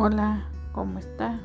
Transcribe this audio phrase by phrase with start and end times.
[0.00, 1.40] Hola, ¿cómo está?